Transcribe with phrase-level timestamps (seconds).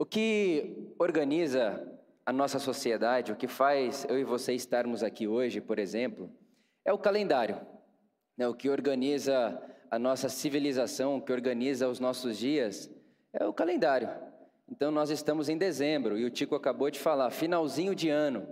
[0.00, 1.86] O que organiza
[2.24, 6.30] a nossa sociedade, o que faz eu e você estarmos aqui hoje, por exemplo,
[6.86, 7.60] é o calendário.
[8.34, 8.48] Né?
[8.48, 12.90] O que organiza a nossa civilização, o que organiza os nossos dias,
[13.30, 14.08] é o calendário.
[14.70, 18.48] Então nós estamos em dezembro e o Tico acabou de falar, finalzinho de ano.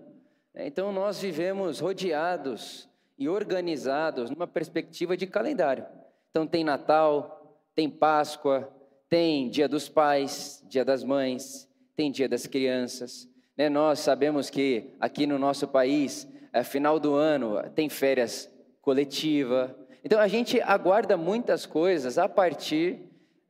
[0.55, 5.87] Então nós vivemos rodeados e organizados numa perspectiva de calendário.
[6.29, 8.71] Então tem Natal, tem Páscoa,
[9.09, 13.29] tem Dia dos Pais, Dia das Mães, tem Dia das Crianças.
[13.57, 13.69] Né?
[13.69, 19.77] Nós sabemos que aqui no nosso país, é final do ano, tem férias coletiva.
[20.05, 23.01] Então a gente aguarda muitas coisas a partir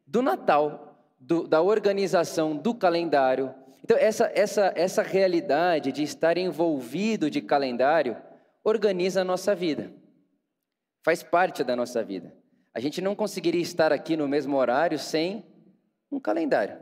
[0.06, 3.54] do Natal, do, da organização do calendário.
[3.84, 8.16] Então essa, essa, essa realidade de estar envolvido de calendário
[8.64, 9.92] organiza a nossa vida,
[11.02, 12.34] faz parte da nossa vida.
[12.74, 15.45] A gente não conseguiria estar aqui no mesmo horário sem
[16.10, 16.78] um calendário.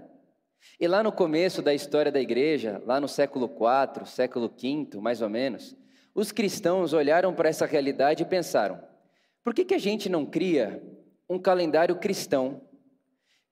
[0.79, 5.23] E lá no começo da história da igreja, lá no século IV, século V, mais
[5.23, 5.77] ou menos,
[6.15, 8.81] os cristãos olharam para essa realidade e pensaram:
[9.45, 10.83] por que, que a gente não cria
[11.29, 12.63] um calendário cristão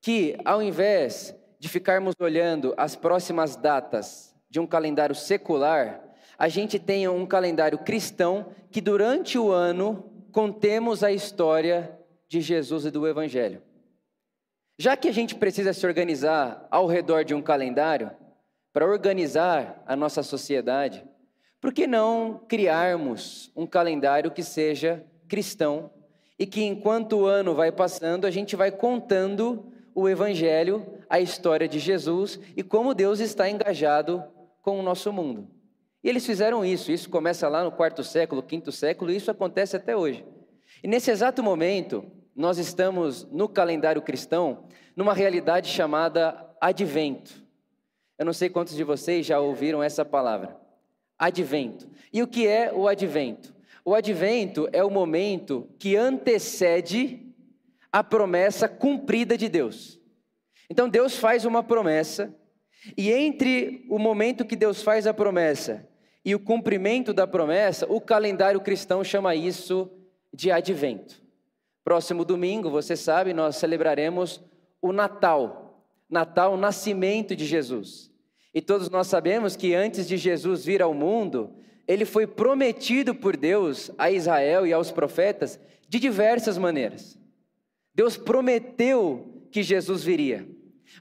[0.00, 6.02] que, ao invés de ficarmos olhando as próximas datas de um calendário secular,
[6.38, 11.98] a gente tenha um calendário cristão que durante o ano contemos a história
[12.34, 13.62] de Jesus e do Evangelho.
[14.76, 18.10] Já que a gente precisa se organizar ao redor de um calendário,
[18.72, 21.04] para organizar a nossa sociedade,
[21.60, 25.92] por que não criarmos um calendário que seja cristão
[26.36, 31.68] e que enquanto o ano vai passando, a gente vai contando o Evangelho, a história
[31.68, 34.24] de Jesus e como Deus está engajado
[34.60, 35.48] com o nosso mundo?
[36.02, 39.76] E eles fizeram isso, isso começa lá no quarto século, quinto século, e isso acontece
[39.76, 40.24] até hoje.
[40.82, 44.64] E nesse exato momento, nós estamos no calendário cristão
[44.96, 47.42] numa realidade chamada advento.
[48.18, 50.56] Eu não sei quantos de vocês já ouviram essa palavra.
[51.18, 51.88] Advento.
[52.12, 53.54] E o que é o advento?
[53.84, 57.20] O advento é o momento que antecede
[57.92, 60.00] a promessa cumprida de Deus.
[60.68, 62.34] Então Deus faz uma promessa,
[62.96, 65.88] e entre o momento que Deus faz a promessa
[66.24, 69.90] e o cumprimento da promessa, o calendário cristão chama isso
[70.32, 71.23] de advento.
[71.84, 74.42] Próximo domingo, você sabe, nós celebraremos
[74.80, 75.84] o Natal.
[76.08, 78.10] Natal, o nascimento de Jesus.
[78.54, 81.52] E todos nós sabemos que antes de Jesus vir ao mundo,
[81.86, 87.18] ele foi prometido por Deus a Israel e aos profetas de diversas maneiras.
[87.94, 90.48] Deus prometeu que Jesus viria.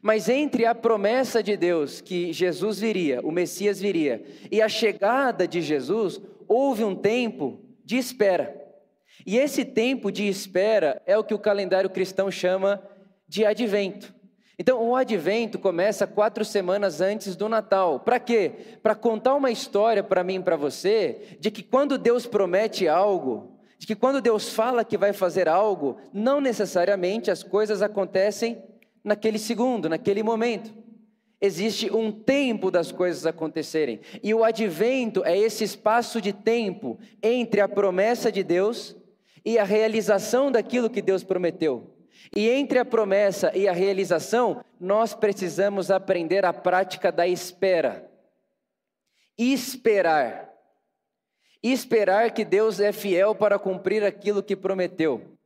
[0.01, 5.47] Mas entre a promessa de Deus que Jesus viria, o Messias viria, e a chegada
[5.47, 8.62] de Jesus, houve um tempo de espera.
[9.25, 12.81] E esse tempo de espera é o que o calendário cristão chama
[13.27, 14.13] de advento.
[14.57, 17.99] Então, o advento começa quatro semanas antes do Natal.
[17.99, 18.51] Para quê?
[18.83, 23.57] Para contar uma história para mim e para você de que quando Deus promete algo,
[23.79, 28.63] de que quando Deus fala que vai fazer algo, não necessariamente as coisas acontecem
[29.03, 30.71] naquele segundo, naquele momento.
[31.41, 33.99] Existe um tempo das coisas acontecerem.
[34.21, 38.95] E o advento é esse espaço de tempo entre a promessa de Deus
[39.45, 41.93] e a realização daquilo que Deus prometeu.
[42.35, 48.09] E entre a promessa e a realização, nós precisamos aprender a prática da espera.
[49.37, 50.51] Esperar.
[51.61, 55.37] Esperar que Deus é fiel para cumprir aquilo que prometeu.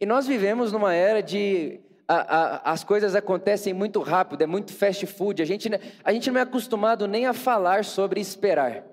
[0.00, 4.72] E nós vivemos numa era de a, a, as coisas acontecem muito rápido, é muito
[4.72, 5.42] fast food.
[5.42, 5.68] A gente,
[6.02, 8.84] a gente não é acostumado nem a falar sobre esperar.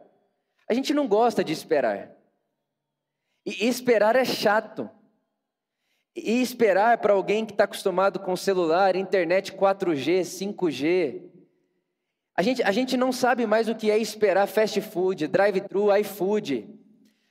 [0.67, 2.14] A gente não gosta de esperar.
[3.45, 4.89] E esperar é chato.
[6.15, 11.21] E esperar para alguém que está acostumado com celular, internet 4G, 5G.
[12.35, 16.67] A gente, a gente não sabe mais o que é esperar fast food, drive-thru, iFood.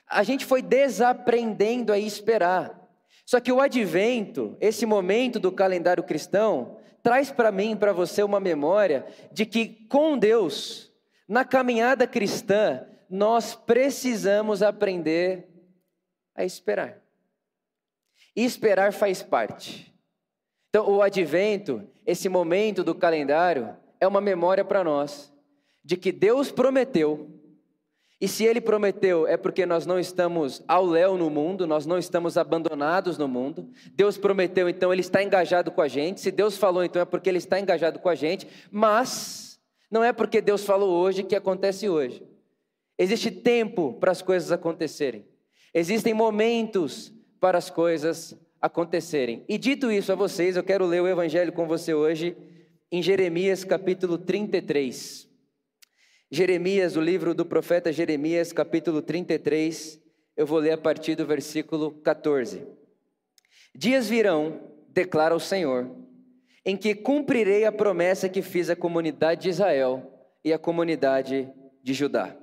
[0.06, 2.80] A gente foi desaprendendo a esperar.
[3.26, 8.22] Só que o advento, esse momento do calendário cristão, traz para mim e para você
[8.22, 10.92] uma memória de que com Deus,
[11.26, 15.53] na caminhada cristã, nós precisamos aprender
[16.34, 17.00] a esperar.
[18.34, 19.94] E esperar faz parte.
[20.68, 25.32] Então, o advento, esse momento do calendário, é uma memória para nós
[25.84, 27.30] de que Deus prometeu.
[28.20, 31.98] E se Ele prometeu, é porque nós não estamos ao léu no mundo, nós não
[31.98, 33.68] estamos abandonados no mundo.
[33.92, 36.20] Deus prometeu, então Ele está engajado com a gente.
[36.20, 38.48] Se Deus falou, então é porque Ele está engajado com a gente.
[38.70, 39.60] Mas
[39.90, 42.22] não é porque Deus falou hoje que acontece hoje.
[42.98, 45.26] Existe tempo para as coisas acontecerem.
[45.74, 49.44] Existem momentos para as coisas acontecerem.
[49.48, 52.36] E dito isso a vocês, eu quero ler o Evangelho com você hoje
[52.92, 55.28] em Jeremias capítulo 33.
[56.30, 60.00] Jeremias, o livro do profeta Jeremias, capítulo 33,
[60.36, 62.64] eu vou ler a partir do versículo 14.
[63.74, 65.90] Dias virão, declara o Senhor,
[66.64, 71.92] em que cumprirei a promessa que fiz à comunidade de Israel e à comunidade de
[71.92, 72.36] Judá.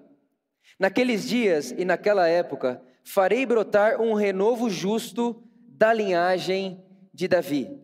[0.77, 6.83] Naqueles dias e naquela época, farei brotar um renovo justo da linhagem
[7.13, 7.81] de Davi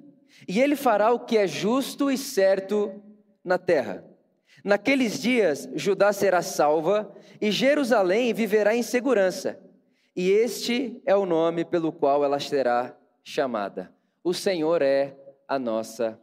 [0.47, 3.01] e ele fará o que é justo e certo
[3.43, 4.03] na terra.
[4.63, 9.59] Naqueles dias, Judá será salva e Jerusalém viverá em segurança.
[10.15, 13.93] E este é o nome pelo qual ela será chamada.
[14.23, 15.15] O Senhor é
[15.47, 16.19] a nossa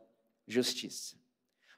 [0.46, 1.16] justiça.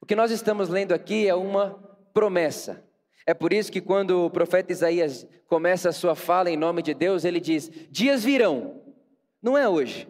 [0.01, 1.75] O que nós estamos lendo aqui é uma
[2.13, 2.83] promessa.
[3.27, 6.95] É por isso que quando o profeta Isaías começa a sua fala em nome de
[6.95, 8.81] Deus, ele diz: Dias virão,
[9.43, 10.09] não é hoje.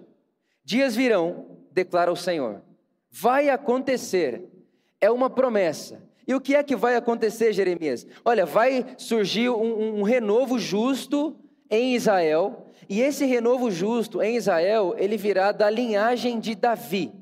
[0.62, 2.62] Dias virão declara o Senhor.
[3.10, 4.42] Vai acontecer,
[5.00, 6.02] é uma promessa.
[6.26, 8.06] E o que é que vai acontecer, Jeremias?
[8.24, 11.38] Olha, vai surgir um, um renovo justo
[11.70, 17.12] em Israel, e esse renovo justo em Israel, ele virá da linhagem de Davi.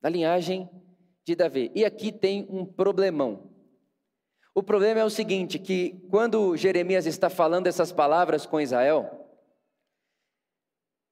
[0.00, 0.68] Da linhagem
[1.24, 1.70] de Davi.
[1.74, 3.49] E aqui tem um problemão.
[4.54, 9.28] O problema é o seguinte, que quando Jeremias está falando essas palavras com Israel,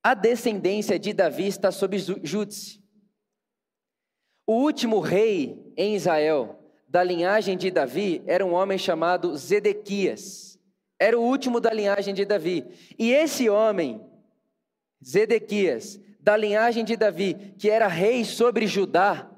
[0.03, 2.83] a descendência de Davi está sob júdice.
[4.47, 6.59] O último rei em Israel,
[6.89, 10.59] da linhagem de Davi, era um homem chamado Zedequias.
[10.99, 12.65] Era o último da linhagem de Davi.
[12.99, 14.05] E esse homem,
[15.05, 19.31] Zedequias, da linhagem de Davi, que era rei sobre Judá,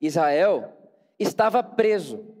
[0.00, 0.72] Israel,
[1.18, 2.31] estava preso.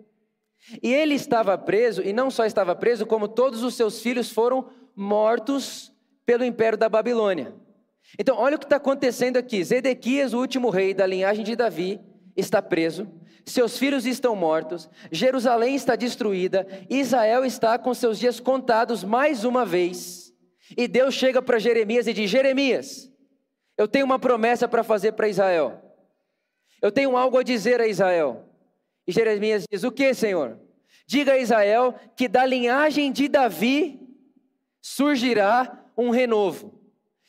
[0.82, 4.68] E ele estava preso, e não só estava preso, como todos os seus filhos foram
[4.94, 5.92] mortos
[6.24, 7.54] pelo império da Babilônia.
[8.18, 9.64] Então, olha o que está acontecendo aqui.
[9.64, 12.00] Zedequias, o último rei da linhagem de Davi,
[12.36, 13.08] está preso,
[13.44, 19.64] seus filhos estão mortos, Jerusalém está destruída, Israel está com seus dias contados mais uma
[19.64, 20.32] vez.
[20.76, 23.10] E Deus chega para Jeremias e diz: Jeremias,
[23.76, 25.82] eu tenho uma promessa para fazer para Israel.
[26.80, 28.48] Eu tenho algo a dizer a Israel.
[29.12, 30.58] E Jeremias diz: O que, Senhor?
[31.06, 34.00] Diga a Israel que da linhagem de Davi
[34.80, 36.80] surgirá um renovo.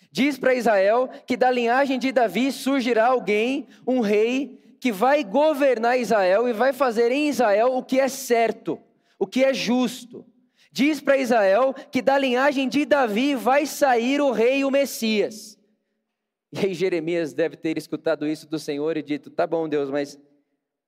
[0.09, 5.99] Diz para Israel que da linhagem de Davi surgirá alguém, um rei, que vai governar
[5.99, 8.79] Israel e vai fazer em Israel o que é certo,
[9.19, 10.25] o que é justo.
[10.71, 15.59] Diz para Israel que da linhagem de Davi vai sair o rei, o Messias.
[16.53, 20.17] E aí Jeremias deve ter escutado isso do Senhor e dito: tá bom, Deus, mas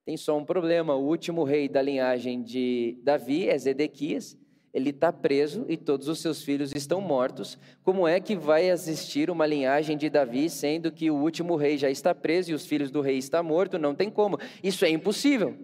[0.06, 0.94] tem só um problema.
[0.94, 4.38] O último rei da linhagem de Davi é Zedequias
[4.76, 7.58] ele está preso e todos os seus filhos estão mortos.
[7.82, 11.88] Como é que vai existir uma linhagem de Davi, sendo que o último rei já
[11.88, 13.80] está preso e os filhos do rei estão mortos?
[13.80, 14.38] Não tem como.
[14.62, 15.56] Isso é impossível.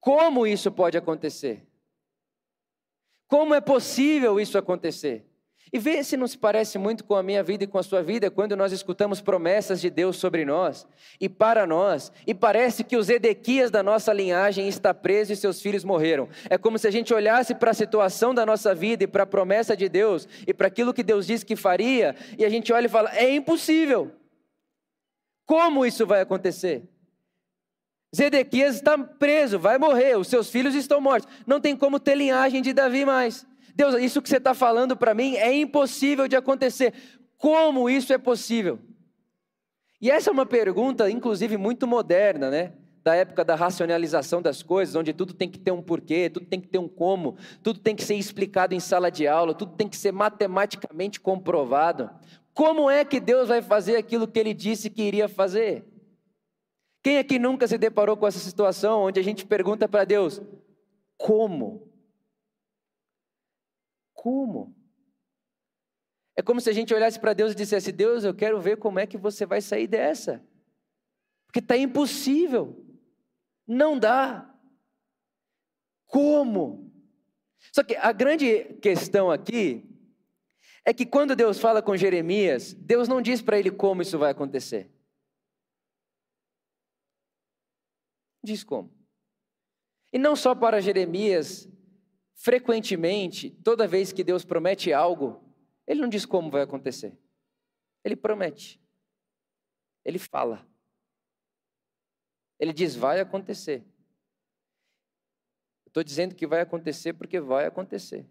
[0.00, 1.64] Como isso pode acontecer?
[3.28, 5.24] Como é possível isso acontecer?
[5.70, 8.02] E vê se não se parece muito com a minha vida e com a sua
[8.02, 10.86] vida quando nós escutamos promessas de Deus sobre nós
[11.20, 15.62] e para nós, e parece que os Edequias da nossa linhagem está preso e seus
[15.62, 16.28] filhos morreram.
[16.50, 19.26] É como se a gente olhasse para a situação da nossa vida e para a
[19.26, 22.86] promessa de Deus e para aquilo que Deus disse que faria, e a gente olha
[22.86, 24.12] e fala: é impossível.
[25.46, 26.88] Como isso vai acontecer?
[28.14, 31.32] Zedequias está preso, vai morrer, os seus filhos estão mortos.
[31.46, 33.46] Não tem como ter linhagem de Davi mais.
[33.74, 36.92] Deus, isso que você está falando para mim é impossível de acontecer.
[37.38, 38.78] Como isso é possível?
[40.00, 42.72] E essa é uma pergunta, inclusive, muito moderna, né?
[43.04, 46.60] Da época da racionalização das coisas, onde tudo tem que ter um porquê, tudo tem
[46.60, 49.88] que ter um como, tudo tem que ser explicado em sala de aula, tudo tem
[49.88, 52.10] que ser matematicamente comprovado.
[52.54, 55.84] Como é que Deus vai fazer aquilo que ele disse que iria fazer?
[57.02, 60.40] Quem aqui nunca se deparou com essa situação onde a gente pergunta para Deus:
[61.16, 61.91] como?
[64.22, 64.72] Como?
[66.36, 69.00] É como se a gente olhasse para Deus e dissesse: Deus, eu quero ver como
[69.00, 70.40] é que você vai sair dessa.
[71.44, 72.86] Porque está impossível.
[73.66, 74.48] Não dá.
[76.06, 76.88] Como?
[77.72, 79.90] Só que a grande questão aqui
[80.84, 84.30] é que quando Deus fala com Jeremias, Deus não diz para ele como isso vai
[84.30, 84.88] acontecer.
[88.40, 88.96] Diz como.
[90.12, 91.68] E não só para Jeremias
[92.42, 95.40] frequentemente, toda vez que Deus promete algo,
[95.86, 97.16] Ele não diz como vai acontecer.
[98.04, 98.82] Ele promete.
[100.04, 100.66] Ele fala.
[102.58, 103.84] Ele diz: vai acontecer.
[105.86, 108.26] Estou dizendo que vai acontecer porque vai acontecer.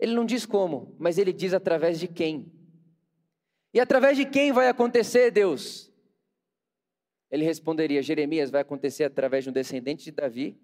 [0.00, 2.52] Ele não diz como, mas ele diz através de quem.
[3.72, 5.92] E através de quem vai acontecer, Deus?
[7.30, 10.60] Ele responderia: Jeremias, vai acontecer através de um descendente de Davi,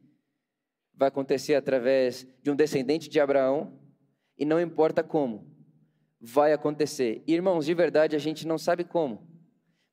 [1.00, 3.72] vai acontecer através de um descendente de Abraão,
[4.36, 5.50] e não importa como,
[6.20, 7.24] vai acontecer.
[7.26, 9.26] Irmãos, de verdade a gente não sabe como,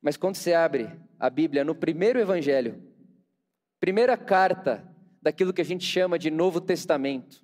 [0.02, 2.82] mas quando você abre a Bíblia no primeiro evangelho,
[3.80, 4.86] primeira carta
[5.22, 7.42] daquilo que a gente chama de Novo Testamento,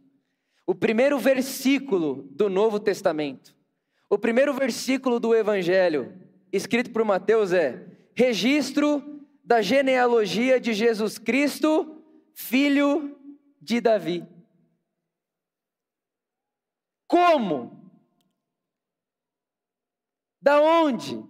[0.66, 3.56] o primeiro versículo do Novo Testamento,
[4.10, 6.12] o primeiro versículo do Evangelho,
[6.52, 12.02] escrito por Mateus, é: registro da genealogia de Jesus Cristo,
[12.34, 13.23] filho
[13.64, 14.26] de Davi.
[17.08, 17.90] Como?
[20.40, 21.24] Da onde?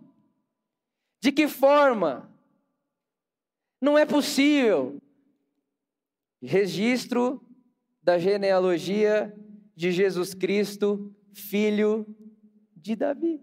[1.23, 2.29] De que forma?
[3.81, 4.99] Não é possível.
[6.43, 7.41] Registro
[8.03, 9.35] da genealogia
[9.77, 12.05] de Jesus Cristo, filho
[12.77, 13.41] de Davi.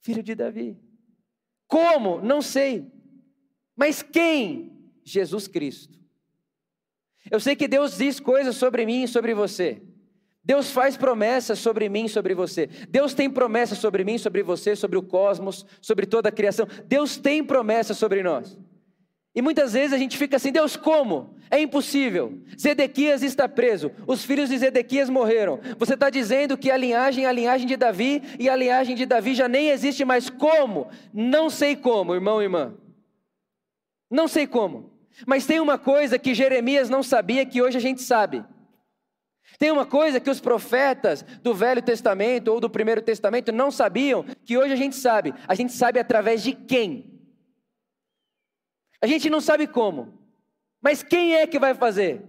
[0.00, 0.80] Filho de Davi.
[1.68, 2.20] Como?
[2.20, 2.90] Não sei.
[3.76, 4.71] Mas quem?
[5.04, 5.98] Jesus Cristo.
[7.30, 9.82] Eu sei que Deus diz coisas sobre mim e sobre você.
[10.44, 12.68] Deus faz promessas sobre mim, sobre você.
[12.88, 16.66] Deus tem promessas sobre mim, sobre você, sobre o cosmos, sobre toda a criação.
[16.86, 18.58] Deus tem promessas sobre nós.
[19.34, 21.36] E muitas vezes a gente fica assim, Deus, como?
[21.50, 22.42] É impossível.
[22.60, 25.60] Zedequias está preso, os filhos de Zedequias morreram.
[25.78, 29.06] Você está dizendo que a linhagem é a linhagem de Davi e a linhagem de
[29.06, 30.28] Davi já nem existe mais.
[30.28, 30.88] Como?
[31.14, 32.74] Não sei como, irmão e irmã.
[34.10, 34.91] Não sei como.
[35.26, 38.44] Mas tem uma coisa que Jeremias não sabia que hoje a gente sabe.
[39.58, 44.24] Tem uma coisa que os profetas do Velho Testamento ou do Primeiro Testamento não sabiam,
[44.44, 45.34] que hoje a gente sabe.
[45.46, 47.20] A gente sabe através de quem?
[49.00, 50.18] A gente não sabe como,
[50.80, 52.24] mas quem é que vai fazer?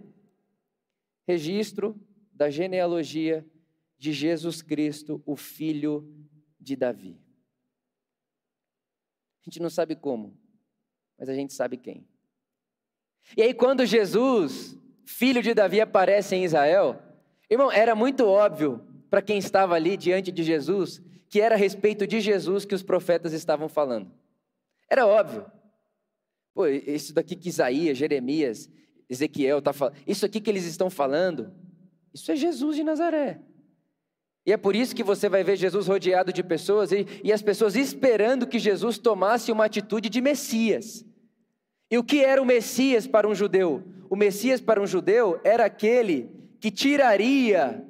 [1.28, 2.00] Registro
[2.32, 3.46] da genealogia
[3.98, 6.12] de Jesus Cristo, o filho
[6.60, 7.22] de Davi.
[9.42, 10.38] A gente não sabe como,
[11.18, 12.08] mas a gente sabe quem.
[13.36, 17.02] E aí, quando Jesus, filho de Davi, aparece em Israel,
[17.50, 21.02] irmão, era muito óbvio para quem estava ali diante de Jesus
[21.34, 24.12] que era a respeito de Jesus que os profetas estavam falando.
[24.88, 25.48] Era óbvio.
[26.54, 28.70] Pô, isso daqui que Isaías, Jeremias,
[29.10, 31.52] Ezequiel está falando, isso aqui que eles estão falando,
[32.14, 33.42] isso é Jesus de Nazaré.
[34.46, 37.42] E é por isso que você vai ver Jesus rodeado de pessoas e, e as
[37.42, 41.04] pessoas esperando que Jesus tomasse uma atitude de Messias.
[41.94, 43.84] E o que era o Messias para um judeu?
[44.10, 46.28] O Messias para um judeu era aquele
[46.60, 47.86] que tiraria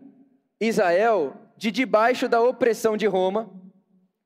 [0.59, 3.49] Israel de debaixo da opressão de Roma,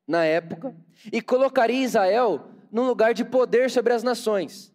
[0.07, 0.75] na época,
[1.13, 4.73] e colocaria Israel num lugar de poder sobre as nações.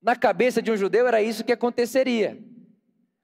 [0.00, 2.38] Na cabeça de um judeu era isso que aconteceria.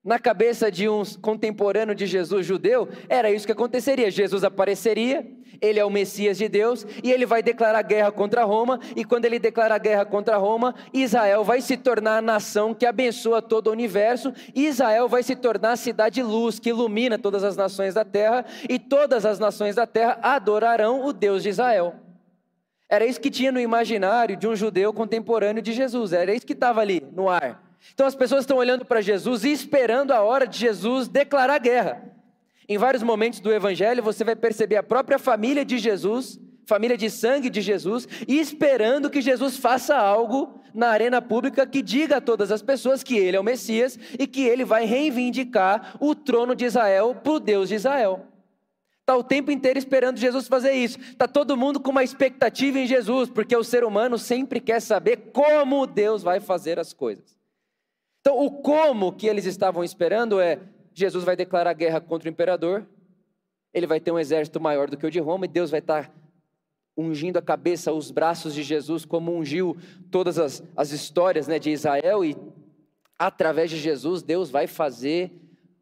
[0.08, 4.10] Na cabeça de um contemporâneo de Jesus judeu, era isso que aconteceria.
[4.10, 8.80] Jesus apareceria, ele é o Messias de Deus, e ele vai declarar guerra contra Roma,
[8.96, 13.42] e quando ele declara guerra contra Roma, Israel vai se tornar a nação que abençoa
[13.42, 17.92] todo o universo, Israel vai se tornar a cidade luz que ilumina todas as nações
[17.92, 21.96] da terra, e todas as nações da terra adorarão o Deus de Israel.
[22.88, 26.54] Era isso que tinha no imaginário de um judeu contemporâneo de Jesus, era isso que
[26.54, 27.67] estava ali no ar.
[27.94, 32.02] Então as pessoas estão olhando para Jesus e esperando a hora de Jesus declarar guerra.
[32.68, 37.08] Em vários momentos do Evangelho você vai perceber a própria família de Jesus, família de
[37.08, 42.20] sangue de Jesus, e esperando que Jesus faça algo na arena pública que diga a
[42.20, 46.54] todas as pessoas que ele é o Messias e que ele vai reivindicar o trono
[46.54, 48.26] de Israel para o Deus de Israel.
[49.00, 51.00] Está o tempo inteiro esperando Jesus fazer isso.
[51.00, 55.30] Está todo mundo com uma expectativa em Jesus, porque o ser humano sempre quer saber
[55.32, 57.38] como Deus vai fazer as coisas.
[58.28, 60.61] Então, o como que eles estavam esperando é:
[60.92, 62.87] Jesus vai declarar guerra contra o imperador,
[63.73, 66.14] ele vai ter um exército maior do que o de Roma, e Deus vai estar
[66.94, 69.78] ungindo a cabeça, os braços de Jesus, como ungiu
[70.11, 72.37] todas as, as histórias né, de Israel, e
[73.18, 75.32] através de Jesus, Deus vai fazer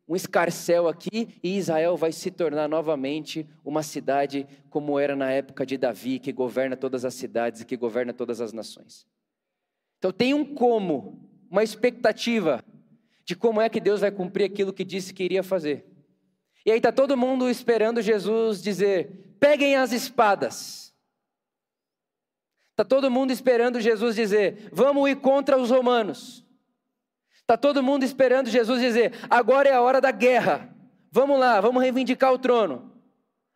[0.06, 5.66] um escarcel aqui e Israel vai se tornar novamente uma cidade como era na época
[5.66, 9.04] de Davi, que governa todas as cidades e que governa todas as nações.
[9.98, 12.64] Então tem um como, uma expectativa
[13.24, 15.84] de como é que Deus vai cumprir aquilo que disse que iria fazer.
[16.64, 20.94] E aí está todo mundo esperando Jesus dizer: peguem as espadas.
[22.70, 26.44] Está todo mundo esperando Jesus dizer: vamos ir contra os romanos.
[27.40, 30.74] Está todo mundo esperando Jesus dizer: agora é a hora da guerra.
[31.10, 32.92] Vamos lá, vamos reivindicar o trono.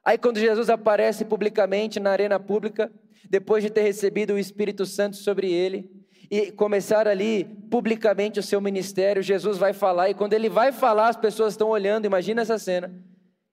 [0.05, 2.91] Aí, quando Jesus aparece publicamente na arena pública,
[3.29, 5.91] depois de ter recebido o Espírito Santo sobre ele,
[6.31, 11.09] e começar ali publicamente o seu ministério, Jesus vai falar, e quando ele vai falar,
[11.09, 12.95] as pessoas estão olhando, imagina essa cena,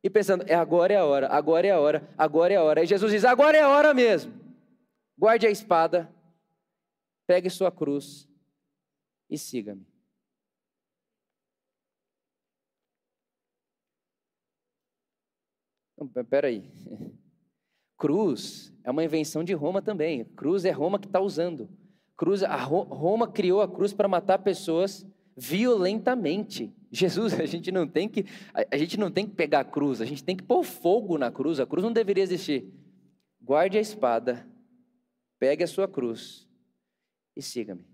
[0.03, 2.84] e pensando: é agora é a hora, agora é a hora, agora é a hora.
[2.84, 4.31] E Jesus diz: agora é a hora mesmo.
[5.17, 6.13] guarde a espada,
[7.25, 8.29] pegue sua cruz
[9.27, 9.86] e siga-me.
[16.29, 16.63] Peraí.
[17.98, 20.24] Cruz é uma invenção de Roma também.
[20.24, 21.67] Cruz é Roma que está usando.
[22.17, 25.05] Cruz, a Roma criou a cruz para matar pessoas
[25.38, 26.74] violentamente.
[26.91, 30.05] Jesus, a gente não tem que a gente não tem que pegar a cruz, a
[30.05, 31.59] gente tem que pôr fogo na cruz.
[31.59, 32.74] A cruz não deveria existir.
[33.39, 34.47] Guarde a espada,
[35.38, 36.50] pegue a sua cruz
[37.36, 37.86] e siga-me.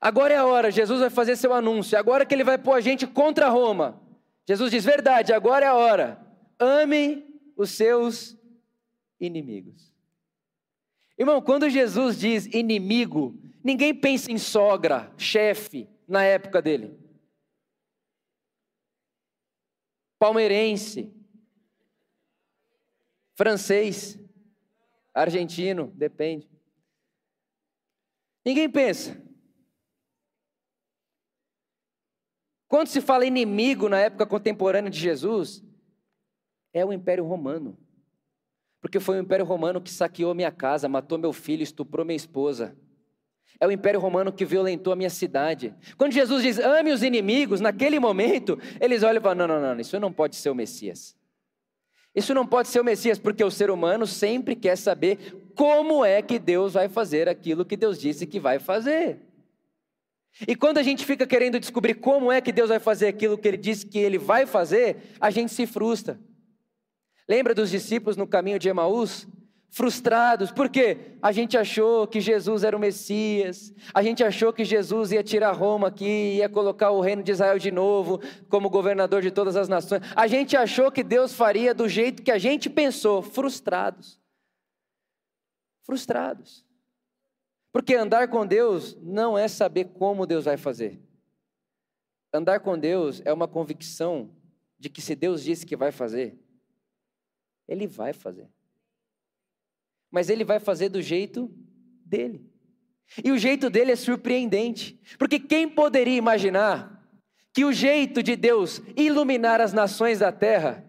[0.00, 1.98] Agora é a hora, Jesus vai fazer seu anúncio.
[1.98, 4.00] Agora que ele vai pôr a gente contra Roma.
[4.46, 6.24] Jesus diz: verdade, agora é a hora.
[6.58, 7.24] Ame
[7.56, 8.36] os seus
[9.18, 9.97] inimigos.
[11.18, 16.96] Irmão, quando Jesus diz inimigo, ninguém pensa em sogra, chefe, na época dele.
[20.18, 21.12] Palmeirense,
[23.34, 24.18] francês,
[25.12, 26.48] argentino, depende.
[28.44, 29.20] Ninguém pensa.
[32.68, 35.64] Quando se fala inimigo na época contemporânea de Jesus,
[36.72, 37.76] é o Império Romano.
[38.80, 42.76] Porque foi o Império Romano que saqueou minha casa, matou meu filho, estuprou minha esposa.
[43.60, 45.74] É o Império Romano que violentou a minha cidade.
[45.96, 49.80] Quando Jesus diz ame os inimigos, naquele momento, eles olham e falam: não, não, não,
[49.80, 51.16] isso não pode ser o Messias.
[52.14, 56.22] Isso não pode ser o Messias, porque o ser humano sempre quer saber como é
[56.22, 59.18] que Deus vai fazer aquilo que Deus disse que vai fazer.
[60.46, 63.48] E quando a gente fica querendo descobrir como é que Deus vai fazer aquilo que
[63.48, 66.18] ele disse que ele vai fazer, a gente se frustra.
[67.28, 69.28] Lembra dos discípulos no caminho de Emaús?
[69.70, 75.12] Frustrados, porque a gente achou que Jesus era o Messias, a gente achou que Jesus
[75.12, 78.18] ia tirar Roma aqui, ia colocar o reino de Israel de novo
[78.48, 80.00] como governador de todas as nações.
[80.16, 84.18] A gente achou que Deus faria do jeito que a gente pensou, frustrados.
[85.84, 86.66] Frustrados.
[87.70, 90.98] Porque andar com Deus não é saber como Deus vai fazer.
[92.32, 94.30] Andar com Deus é uma convicção
[94.78, 96.38] de que se Deus disse que vai fazer,
[97.68, 98.48] ele vai fazer.
[100.10, 101.52] Mas ele vai fazer do jeito
[102.04, 102.50] dele.
[103.22, 104.98] E o jeito dele é surpreendente.
[105.18, 107.06] Porque quem poderia imaginar
[107.52, 110.84] que o jeito de Deus iluminar as nações da terra,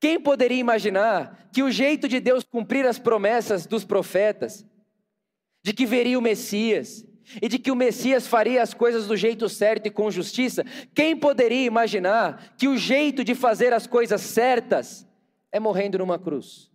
[0.00, 4.66] quem poderia imaginar que o jeito de Deus cumprir as promessas dos profetas,
[5.62, 7.06] de que veria o Messias,
[7.40, 11.16] e de que o Messias faria as coisas do jeito certo e com justiça, quem
[11.16, 15.06] poderia imaginar que o jeito de fazer as coisas certas
[15.54, 16.68] é morrendo numa cruz.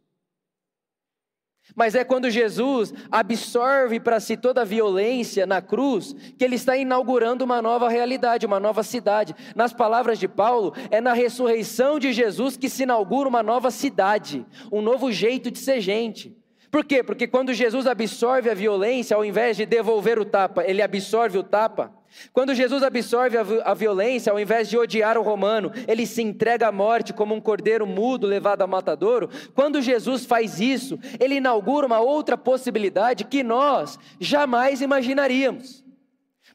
[1.76, 6.78] Mas é quando Jesus absorve para si toda a violência na cruz que ele está
[6.78, 9.36] inaugurando uma nova realidade, uma nova cidade.
[9.54, 14.46] Nas palavras de Paulo, é na ressurreição de Jesus que se inaugura uma nova cidade,
[14.72, 16.39] um novo jeito de ser gente.
[16.72, 17.04] Por quê?
[17.04, 21.44] Porque quando Jesus absorve a violência, ao invés de devolver o tapa, ele absorve o
[21.44, 21.92] tapa.
[22.34, 26.72] Quando Jesus absorve a, violência, ao invés de odiar o romano, ele se entrega à
[26.72, 29.30] morte como um cordeiro mudo levado a matadouro.
[29.54, 35.84] Quando Jesus faz isso, ele inaugura uma outra possibilidade que nós jamais imaginaríamos.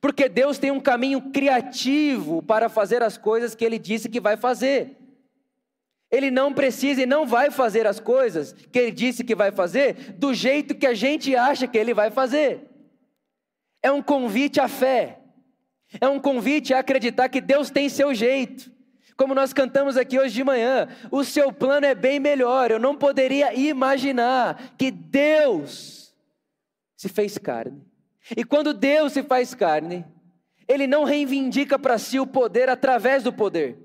[0.00, 4.36] Porque Deus tem um caminho criativo para fazer as coisas que ele disse que vai
[4.36, 4.96] fazer.
[6.14, 10.14] Ele não precisa e não vai fazer as coisas que ele disse que vai fazer
[10.16, 12.70] do jeito que a gente acha que ele vai fazer.
[13.82, 15.18] É um convite à fé.
[16.00, 18.72] É um convite a acreditar que Deus tem seu jeito.
[19.16, 22.70] Como nós cantamos aqui hoje de manhã, o seu plano é bem melhor.
[22.70, 26.14] Eu não poderia imaginar que Deus
[26.96, 27.82] se fez carne.
[28.36, 30.04] E quando Deus se faz carne,
[30.68, 33.83] Ele não reivindica para si o poder através do poder.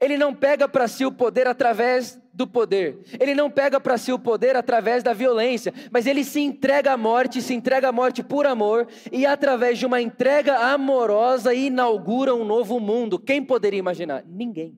[0.00, 3.00] Ele não pega para si o poder através do poder.
[3.20, 6.96] Ele não pega para si o poder através da violência, mas ele se entrega à
[6.96, 12.44] morte, se entrega à morte por amor e através de uma entrega amorosa inaugura um
[12.44, 13.18] novo mundo.
[13.18, 14.24] Quem poderia imaginar?
[14.26, 14.76] Ninguém.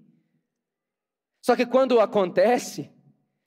[1.41, 2.91] Só que quando acontece,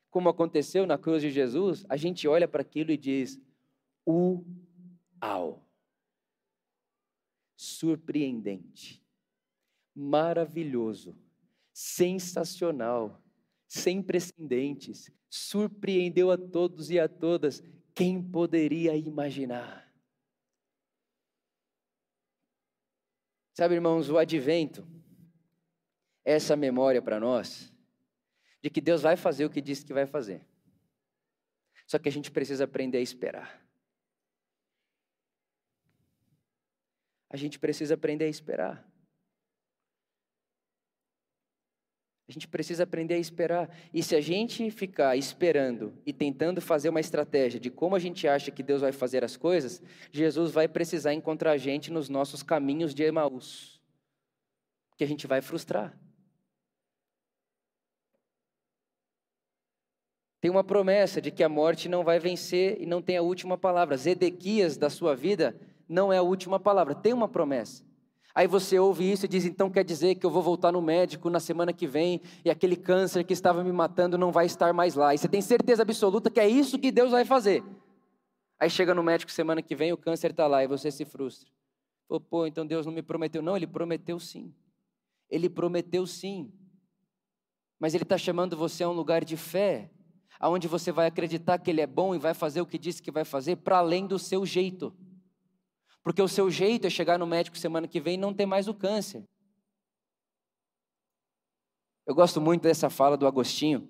[0.10, 3.40] como aconteceu na cruz de Jesus, a gente olha para aquilo e diz:
[4.08, 5.64] Uau!
[7.56, 9.04] Surpreendente,
[9.94, 11.16] maravilhoso
[11.80, 13.24] sensacional,
[13.66, 17.64] sem precedentes, surpreendeu a todos e a todas.
[17.96, 19.90] Quem poderia imaginar?
[23.54, 24.86] Sabe, irmãos, o advento
[26.26, 27.74] é essa memória para nós
[28.62, 30.46] de que Deus vai fazer o que disse que vai fazer.
[31.88, 33.66] Só que a gente precisa aprender a esperar.
[37.30, 38.86] A gente precisa aprender a esperar.
[42.30, 43.76] A gente precisa aprender a esperar.
[43.92, 48.28] E se a gente ficar esperando e tentando fazer uma estratégia de como a gente
[48.28, 52.44] acha que Deus vai fazer as coisas, Jesus vai precisar encontrar a gente nos nossos
[52.44, 53.82] caminhos de Emaús.
[54.96, 55.98] Que a gente vai frustrar.
[60.40, 63.58] Tem uma promessa de que a morte não vai vencer e não tem a última
[63.58, 63.98] palavra.
[63.98, 66.94] Zedequias da sua vida não é a última palavra.
[66.94, 67.89] Tem uma promessa.
[68.34, 71.30] Aí você ouve isso e diz: então quer dizer que eu vou voltar no médico
[71.30, 74.96] na semana que vem e aquele câncer que estava me matando não vai estar mais
[74.96, 75.14] lá.
[75.14, 77.64] E você tem certeza absoluta que é isso que Deus vai fazer.
[78.60, 81.50] Aí chega no médico semana que vem, o câncer está lá e você se frustra.
[82.10, 83.42] Pô, pô, então Deus não me prometeu.
[83.42, 84.54] Não, Ele prometeu sim.
[85.30, 86.52] Ele prometeu sim.
[87.80, 89.90] Mas Ele está chamando você a um lugar de fé,
[90.40, 93.12] aonde você vai acreditar que Ele é bom e vai fazer o que disse que
[93.12, 94.94] vai fazer, para além do seu jeito.
[96.10, 98.68] Porque o seu jeito é chegar no médico semana que vem e não ter mais
[98.68, 99.24] o câncer.
[102.04, 103.88] Eu gosto muito dessa fala do Agostinho.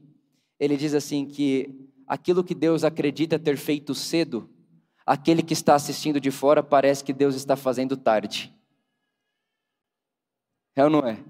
[0.59, 4.49] Ele diz assim que aquilo que Deus acredita ter feito cedo,
[5.05, 8.53] aquele que está assistindo de fora parece que Deus está fazendo tarde.
[10.75, 11.23] É ou não é?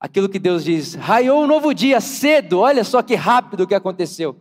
[0.00, 4.40] Aquilo que Deus diz, raiou um novo dia cedo, olha só que rápido que aconteceu.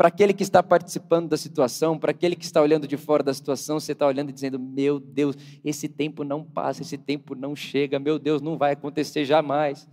[0.00, 3.34] Para aquele que está participando da situação, para aquele que está olhando de fora da
[3.34, 7.54] situação, você está olhando e dizendo: Meu Deus, esse tempo não passa, esse tempo não
[7.54, 9.86] chega, meu Deus, não vai acontecer jamais.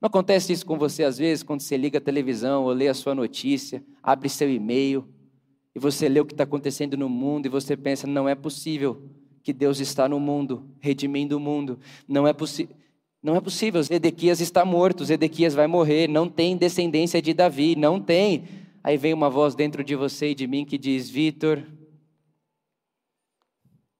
[0.00, 2.94] Não acontece isso com você às vezes, quando você liga a televisão ou lê a
[2.94, 5.04] sua notícia, abre seu e-mail
[5.74, 9.02] e você lê o que está acontecendo no mundo e você pensa: Não é possível
[9.42, 11.80] que Deus está no mundo, redimindo o mundo.
[12.06, 12.76] Não é possível.
[13.20, 17.98] Não é possível, Zedequias está morto, Zedequias vai morrer, não tem descendência de Davi, não
[17.98, 18.62] tem.
[18.84, 21.66] Aí vem uma voz dentro de você e de mim que diz: Vitor,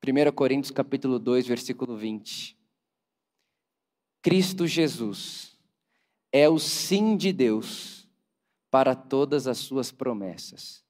[0.07, 2.55] 1 Coríntios capítulo 2, versículo 20.
[4.20, 5.59] Cristo Jesus
[6.31, 8.07] é o sim de Deus
[8.70, 10.85] para todas as suas promessas.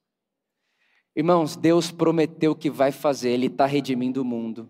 [1.15, 4.69] Irmãos, Deus prometeu que vai fazer, Ele está redimindo o mundo.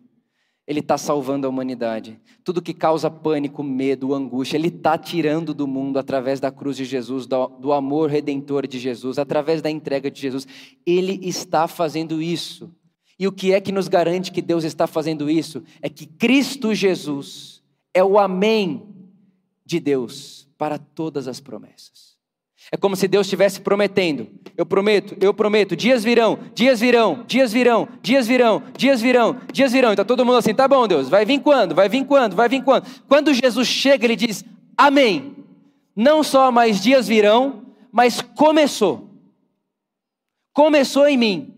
[0.68, 2.20] Ele está salvando a humanidade.
[2.44, 6.86] Tudo que causa pânico, medo, angústia, Ele está tirando do mundo através da cruz de
[6.86, 10.48] Jesus, do, do, amor redentor de Jesus, através da entrega de Jesus.
[10.86, 12.74] Ele está fazendo isso.
[13.18, 15.64] E o que é que nos garante que Deus está fazendo isso?
[15.82, 18.84] É que Cristo Jesus é o Amém
[19.66, 22.15] de Deus para todas as promessas.
[22.72, 24.28] É como se Deus estivesse prometendo.
[24.58, 29.72] Eu prometo, eu prometo, dias virão, dias virão, dias virão, dias virão, dias virão, dias
[29.72, 29.94] virão.
[29.94, 31.76] Então todo mundo assim, tá bom, Deus, vai vir quando?
[31.76, 32.36] Vai vir quando?
[32.36, 32.88] Vai vir quando?
[33.08, 34.44] Quando Jesus chega, ele diz:
[34.78, 35.36] Amém.
[35.96, 39.10] Não só mais dias virão, mas começou.
[40.54, 41.55] Começou em mim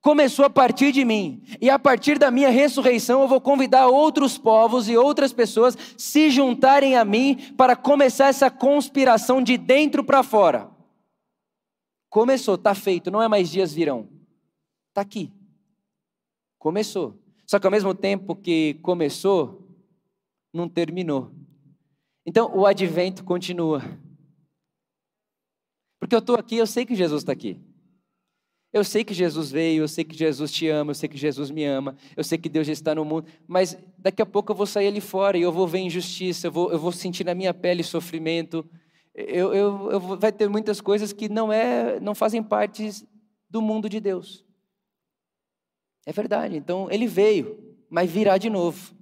[0.00, 1.42] começou a partir de mim.
[1.60, 6.30] E a partir da minha ressurreição, eu vou convidar outros povos e outras pessoas se
[6.30, 10.70] juntarem a mim para começar essa conspiração de dentro para fora.
[12.08, 14.08] Começou, está feito, não é mais dias virão.
[14.88, 15.32] Está aqui.
[16.58, 17.16] Começou.
[17.46, 19.66] Só que ao mesmo tempo que começou,
[20.52, 21.30] não terminou.
[22.26, 23.82] Então o advento continua.
[26.00, 27.60] Porque eu estou aqui, eu sei que Jesus está aqui.
[28.72, 31.50] Eu sei que Jesus veio, eu sei que Jesus te ama, eu sei que Jesus
[31.50, 34.56] me ama, eu sei que Deus já está no mundo, mas daqui a pouco eu
[34.56, 37.34] vou sair ali fora e eu vou ver injustiça, eu vou, eu vou sentir na
[37.34, 38.64] minha pele sofrimento,
[39.12, 42.90] eu, eu, eu vai ter muitas coisas que não, é, não fazem parte
[43.48, 44.44] do mundo de Deus.
[46.06, 47.58] É verdade, então ele veio,
[47.90, 48.94] mas virá de novo.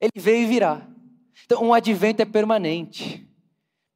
[0.00, 0.88] Ele veio e virá.
[1.44, 3.28] Então um advento é permanente.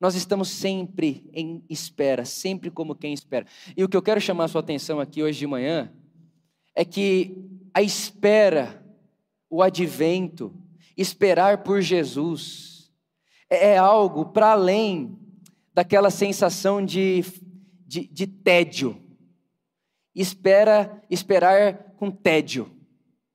[0.00, 3.46] Nós estamos sempre em espera, sempre como quem espera.
[3.76, 5.92] E o que eu quero chamar a sua atenção aqui hoje de manhã
[6.74, 7.34] é que
[7.72, 8.84] a espera,
[9.48, 10.54] o advento,
[10.96, 12.92] esperar por Jesus,
[13.48, 15.18] é, é algo para além
[15.72, 17.24] daquela sensação de,
[17.86, 19.02] de, de tédio.
[20.14, 22.70] Espera, esperar com tédio.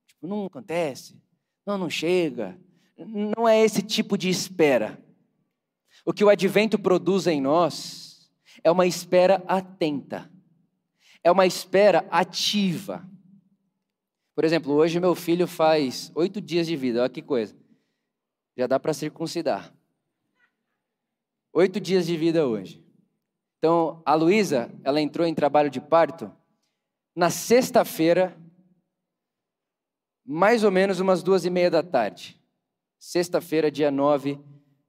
[0.06, 1.20] Tipo, não acontece,
[1.66, 2.56] não, não chega.
[2.96, 5.01] Não é esse tipo de espera.
[6.04, 8.30] O que o advento produz em nós
[8.64, 10.30] é uma espera atenta,
[11.22, 13.08] é uma espera ativa.
[14.34, 17.56] Por exemplo, hoje meu filho faz oito dias de vida, olha que coisa.
[18.56, 19.72] Já dá para circuncidar.
[21.52, 22.82] Oito dias de vida hoje.
[23.58, 26.32] Então, a Luísa, ela entrou em trabalho de parto
[27.14, 28.36] na sexta-feira,
[30.24, 32.40] mais ou menos umas duas e meia da tarde.
[32.98, 34.40] Sexta-feira, dia 9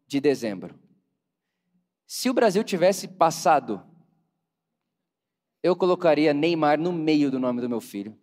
[0.07, 0.82] de dezembro.
[2.15, 3.81] Se o Brasil tivesse passado,
[5.63, 8.15] eu colocaria Neymar no meio do nome do meu filho.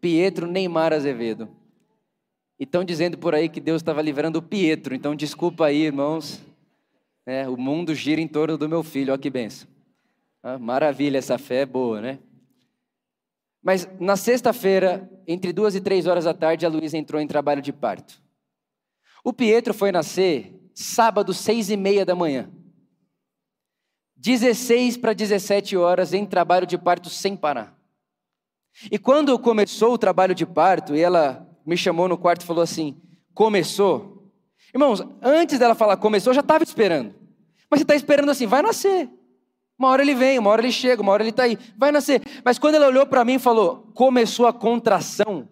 [0.00, 1.48] Pietro Neymar Azevedo.
[2.58, 4.92] E estão dizendo por aí que Deus estava livrando o Pietro.
[4.92, 6.42] Então, desculpa aí, irmãos.
[7.24, 9.12] É, o mundo gira em torno do meu filho.
[9.12, 9.68] Olha que benção.
[10.42, 12.18] Ah, maravilha, essa fé é boa, né?
[13.62, 17.62] Mas na sexta-feira, entre duas e três horas da tarde, a Luísa entrou em trabalho
[17.62, 18.20] de parto.
[19.22, 22.50] O Pietro foi nascer sábado, seis e meia da manhã.
[24.16, 27.74] 16 para 17 horas em trabalho de parto sem parar.
[28.90, 32.62] E quando começou o trabalho de parto, e ela me chamou no quarto e falou
[32.62, 33.00] assim:
[33.34, 34.32] começou.
[34.72, 37.14] Irmãos, antes dela falar começou, eu já estava esperando.
[37.70, 39.08] Mas você está esperando assim, vai nascer.
[39.78, 42.22] Uma hora ele vem, uma hora ele chega, uma hora ele está aí, vai nascer.
[42.44, 45.48] Mas quando ela olhou para mim e falou, começou a contração.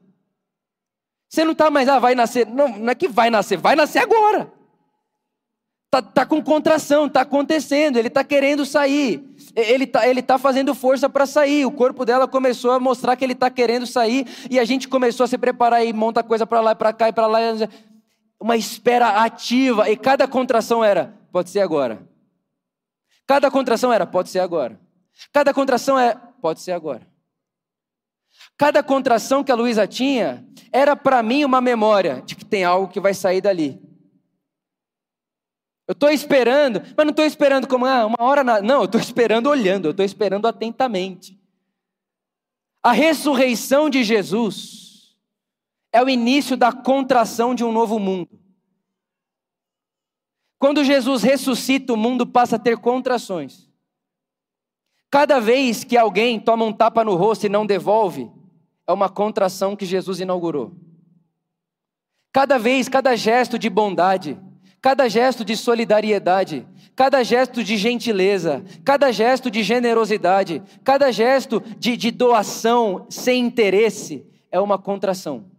[1.28, 2.46] Você não está mais, ah, vai nascer.
[2.46, 4.57] Não, não é que vai nascer, vai nascer agora.
[5.90, 9.24] Tá, tá com contração, está acontecendo, ele está querendo sair.
[9.56, 11.64] Ele está ele tá fazendo força para sair.
[11.64, 14.26] O corpo dela começou a mostrar que ele está querendo sair.
[14.50, 17.12] E a gente começou a se preparar e monta coisa para lá para cá e
[17.12, 17.38] para lá.
[18.38, 19.88] Uma espera ativa.
[19.88, 22.06] E cada contração era: pode ser agora.
[23.26, 24.78] Cada contração era: pode ser agora.
[25.32, 27.06] Cada contração é: pode ser agora.
[28.58, 32.88] Cada contração que a Luísa tinha era para mim uma memória de que tem algo
[32.88, 33.87] que vai sair dali.
[35.88, 38.44] Eu estou esperando, mas não estou esperando como ah, uma hora.
[38.44, 38.60] Na...
[38.60, 41.40] Não, eu estou esperando olhando, eu estou esperando atentamente.
[42.82, 45.16] A ressurreição de Jesus
[45.90, 48.38] é o início da contração de um novo mundo.
[50.58, 53.66] Quando Jesus ressuscita, o mundo passa a ter contrações.
[55.10, 58.30] Cada vez que alguém toma um tapa no rosto e não devolve,
[58.86, 60.76] é uma contração que Jesus inaugurou.
[62.30, 64.38] Cada vez, cada gesto de bondade,
[64.88, 71.94] Cada gesto de solidariedade, cada gesto de gentileza, cada gesto de generosidade, cada gesto de,
[71.94, 75.50] de doação sem interesse é uma contração.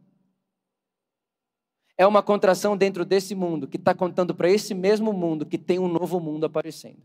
[1.96, 5.78] É uma contração dentro desse mundo que está contando para esse mesmo mundo que tem
[5.78, 7.04] um novo mundo aparecendo.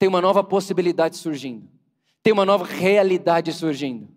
[0.00, 1.68] Tem uma nova possibilidade surgindo.
[2.24, 4.08] Tem uma nova realidade surgindo.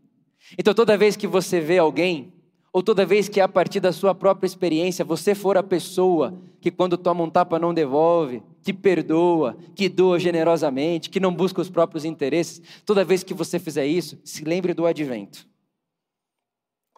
[0.58, 2.34] Então, toda vez que você vê alguém
[2.76, 6.70] ou toda vez que a partir da sua própria experiência você for a pessoa que
[6.70, 11.70] quando toma um tapa não devolve, que perdoa, que doa generosamente, que não busca os
[11.70, 15.48] próprios interesses, toda vez que você fizer isso, se lembre do advento.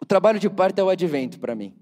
[0.02, 1.72] O trabalho de parto é o advento para mim.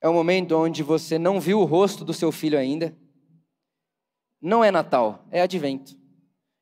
[0.00, 2.92] É o momento onde você não viu o rosto do seu filho ainda.
[4.42, 5.96] Não é Natal, é advento.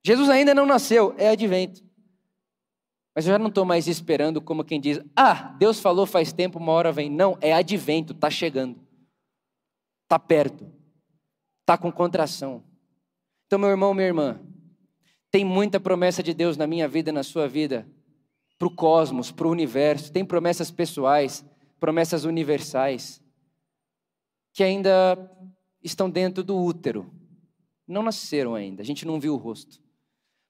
[0.04, 1.82] Jesus ainda não nasceu, é advento.
[3.14, 6.58] Mas eu já não estou mais esperando como quem diz: Ah, Deus falou faz tempo,
[6.58, 7.10] uma hora vem.
[7.10, 8.80] Não, é advento, está chegando.
[10.04, 10.66] Está perto.
[11.60, 12.64] Está com contração.
[13.46, 14.40] Então, meu irmão, minha irmã,
[15.30, 17.86] tem muita promessa de Deus na minha vida e na sua vida,
[18.58, 20.10] para o cosmos, para o universo.
[20.10, 21.44] Tem promessas pessoais,
[21.78, 23.22] promessas universais,
[24.54, 25.30] que ainda
[25.82, 27.10] estão dentro do útero.
[27.86, 29.82] Não nasceram ainda, a gente não viu o rosto.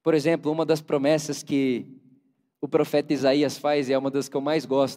[0.03, 2.02] Por exemplo, uma das promessas que
[2.63, 4.97] o profeta Isaías faz, e é uma das que eu mais gosto,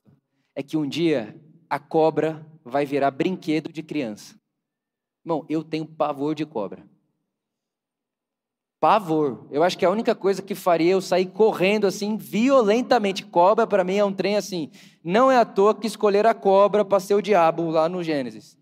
[0.55, 1.35] é que um dia
[1.67, 4.35] a cobra vai virar brinquedo de criança.
[5.25, 6.87] Irmão, eu tenho pavor de cobra.
[8.79, 9.47] Pavor.
[9.49, 13.25] Eu acho que a única coisa que faria eu sair correndo assim violentamente.
[13.25, 14.69] Cobra para mim é um trem assim.
[15.03, 18.55] Não é à toa que escolheram a cobra para ser o diabo lá no Gênesis.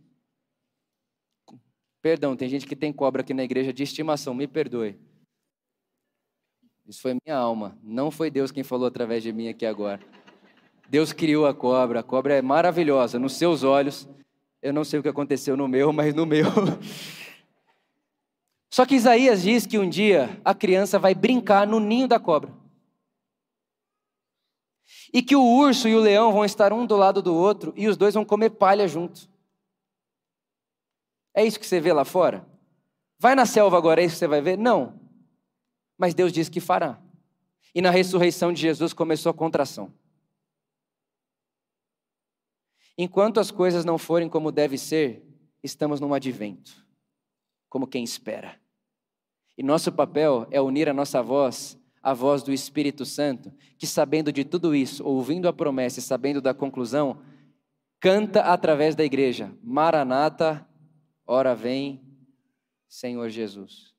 [2.01, 4.97] Perdão, tem gente que tem cobra aqui na igreja de estimação, me perdoe.
[6.87, 7.77] Isso foi minha alma.
[7.81, 10.01] Não foi Deus quem falou através de mim aqui agora.
[10.89, 12.01] Deus criou a cobra.
[12.01, 13.17] A cobra é maravilhosa.
[13.17, 14.07] Nos seus olhos,
[14.61, 16.47] eu não sei o que aconteceu no meu, mas no meu.
[18.69, 22.51] Só que Isaías diz que um dia a criança vai brincar no ninho da cobra.
[25.13, 27.87] E que o urso e o leão vão estar um do lado do outro e
[27.87, 29.29] os dois vão comer palha junto.
[31.35, 32.45] É isso que você vê lá fora?
[33.19, 34.57] Vai na selva agora, é isso que você vai ver?
[34.57, 35.02] Não
[35.97, 37.01] mas Deus disse que fará.
[37.73, 39.93] E na ressurreição de Jesus começou a contração.
[42.97, 45.23] Enquanto as coisas não forem como deve ser,
[45.63, 46.85] estamos num advento,
[47.67, 48.59] como quem espera.
[49.57, 54.31] E nosso papel é unir a nossa voz à voz do Espírito Santo, que sabendo
[54.31, 57.21] de tudo isso, ouvindo a promessa e sabendo da conclusão,
[57.99, 60.67] canta através da igreja: Maranata,
[61.25, 62.03] ora vem,
[62.87, 63.92] Senhor Jesus.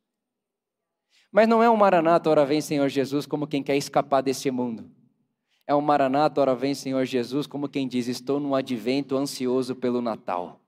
[1.35, 4.89] Mas não é um maranata, ora vem Senhor Jesus, como quem quer escapar desse mundo.
[5.67, 10.01] É um maranata, ora vem Senhor Jesus, como quem diz: Estou num advento ansioso pelo
[10.01, 10.61] Natal.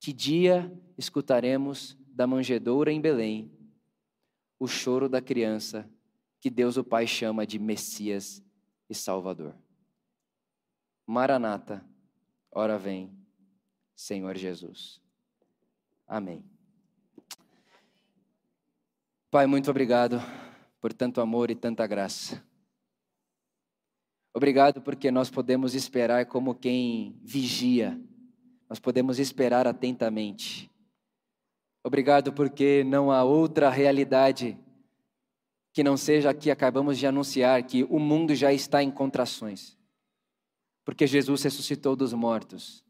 [0.00, 3.52] Que dia escutaremos da manjedoura em Belém
[4.58, 5.88] o choro da criança
[6.40, 8.42] que Deus o Pai chama de Messias
[8.90, 9.54] e Salvador?
[11.06, 11.84] Maranata,
[12.50, 13.16] Ora vem,
[13.94, 15.00] Senhor Jesus.
[16.08, 16.44] Amém.
[19.30, 20.22] Pai, muito obrigado
[20.80, 22.42] por tanto amor e tanta graça.
[24.32, 28.00] Obrigado porque nós podemos esperar como quem vigia,
[28.70, 30.70] nós podemos esperar atentamente.
[31.84, 34.58] Obrigado porque não há outra realidade
[35.74, 39.76] que não seja a que acabamos de anunciar, que o mundo já está em contrações.
[40.86, 42.82] Porque Jesus ressuscitou dos mortos.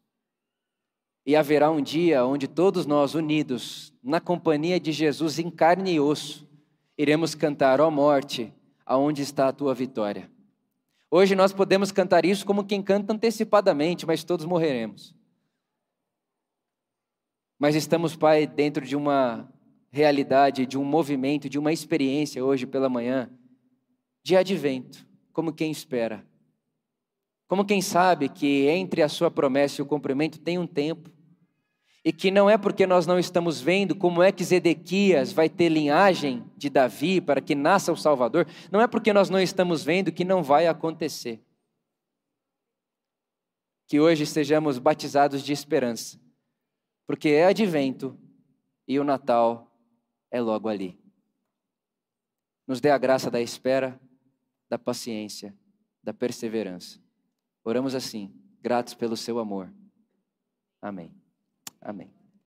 [1.25, 5.99] E haverá um dia onde todos nós, unidos, na companhia de Jesus em carne e
[5.99, 6.49] osso,
[6.97, 8.53] iremos cantar, ó oh morte,
[8.85, 10.29] aonde está a tua vitória?
[11.11, 15.15] Hoje nós podemos cantar isso como quem canta antecipadamente, mas todos morreremos.
[17.57, 19.51] Mas estamos, Pai, dentro de uma
[19.91, 23.29] realidade, de um movimento, de uma experiência hoje pela manhã,
[24.23, 26.25] de advento, como quem espera.
[27.49, 31.09] Como quem sabe que entre a sua promessa e o cumprimento tem um tempo,
[32.05, 35.67] e que não é porque nós não estamos vendo como é que Zedequias vai ter
[35.67, 40.11] linhagem de Davi para que nasça o Salvador, não é porque nós não estamos vendo
[40.11, 41.43] que não vai acontecer.
[43.87, 46.21] Que hoje estejamos batizados de esperança,
[47.07, 48.15] porque é advento
[48.87, 49.75] e o Natal
[50.29, 50.99] é logo ali.
[52.67, 53.99] Nos dê a graça da espera,
[54.69, 55.57] da paciência,
[56.03, 57.08] da perseverança.
[57.69, 59.71] Oramos assim, gratos pelo seu amor.
[60.81, 61.13] Amém.
[61.79, 62.11] Amém.